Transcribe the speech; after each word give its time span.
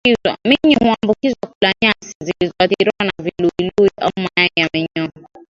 Minyoo 0.47 0.79
huambukizwa 0.81 1.39
kwa 1.41 1.49
kula 1.49 1.73
nyasi 1.83 2.15
zilizoathiriwa 2.23 2.93
na 3.03 3.11
viluilui 3.19 3.91
au 4.01 4.11
mayai 4.17 4.49
ya 4.55 4.69
minyoo 4.73 5.09